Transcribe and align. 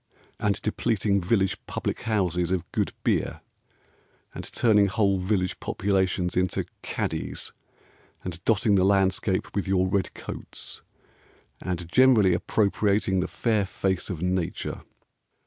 And 0.39 0.59
depleting 0.63 1.21
village 1.21 1.63
public 1.67 2.01
houses 2.01 2.49
of 2.49 2.71
good 2.71 2.91
beer, 3.03 3.41
And 4.33 4.43
turning 4.51 4.87
whole 4.87 5.19
village 5.19 5.59
populations 5.59 6.35
into 6.35 6.65
caddies, 6.81 7.51
And 8.23 8.43
dotting 8.43 8.73
the 8.73 8.83
landscape 8.83 9.53
with 9.53 9.67
your 9.67 9.87
red 9.87 10.15
coats, 10.15 10.81
And 11.61 11.87
generally 11.87 12.33
appropriating 12.33 13.19
the 13.19 13.27
fair 13.27 13.63
face 13.63 14.09
of 14.09 14.23
Nature. 14.23 14.81